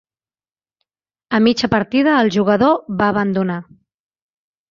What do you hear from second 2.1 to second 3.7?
el jugador va abandonar.